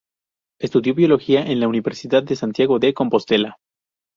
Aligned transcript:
Estudió 0.59 0.95
Biología 0.95 1.45
en 1.45 1.59
la 1.59 1.67
Universidad 1.67 2.23
de 2.23 2.35
Santiago 2.35 2.79
de 2.79 2.91
Compostela. 2.91 3.59